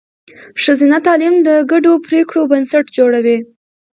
ښځینه 0.63 0.97
تعلیم 1.07 1.35
د 1.47 1.49
ګډو 1.71 1.93
پرېکړو 2.07 2.41
بنسټ 2.51 2.85
جوړوي. 2.97 3.37